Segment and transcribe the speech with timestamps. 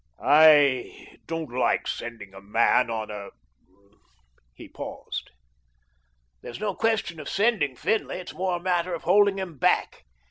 [0.19, 3.29] "I don't like sending a man on a"
[4.55, 5.29] He paused.
[6.41, 10.05] "There's no question of sending Finlay; it's more a matter of holding him back.